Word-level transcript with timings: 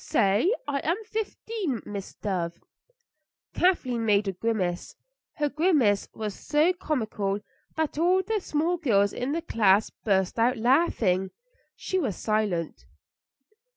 "Say, 0.00 0.54
'I 0.68 0.78
am 0.90 0.96
fifteen, 1.06 1.82
Miss 1.84 2.14
Dove.'" 2.14 2.60
Kathleen 3.52 4.06
made 4.06 4.28
a 4.28 4.32
grimace. 4.32 4.94
Her 5.38 5.48
grimace 5.48 6.08
was 6.14 6.34
so 6.38 6.72
comical 6.72 7.40
that 7.76 7.98
all 7.98 8.22
the 8.22 8.38
small 8.40 8.76
girls 8.76 9.12
in 9.12 9.32
the 9.32 9.42
class 9.42 9.90
burst 9.90 10.38
out 10.38 10.56
laughing. 10.56 11.32
She 11.74 11.98
was 11.98 12.14
silent. 12.16 12.86